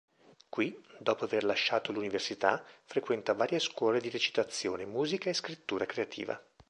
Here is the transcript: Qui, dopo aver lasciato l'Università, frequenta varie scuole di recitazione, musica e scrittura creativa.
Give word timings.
Qui, 0.49 0.75
dopo 0.97 1.25
aver 1.25 1.43
lasciato 1.43 1.91
l'Università, 1.91 2.65
frequenta 2.85 3.35
varie 3.35 3.59
scuole 3.59 4.01
di 4.01 4.09
recitazione, 4.09 4.83
musica 4.87 5.29
e 5.29 5.35
scrittura 5.35 5.85
creativa. 5.85 6.43